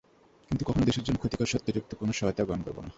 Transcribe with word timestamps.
কিন্তু 0.51 0.63
কখনো 0.65 0.83
দেশের 0.85 1.05
জন্য 1.05 1.17
ক্ষতিকর 1.19 1.51
শর্তযুক্ত 1.51 1.91
কোনো 1.95 2.11
সহায়তা 2.13 2.43
গ্রহণ 2.43 2.61
করব 2.63 2.77
না। 2.77 2.89